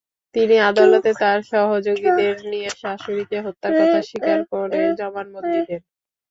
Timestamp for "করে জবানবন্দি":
4.51-5.59